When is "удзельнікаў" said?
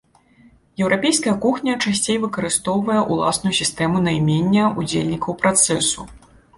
4.79-5.31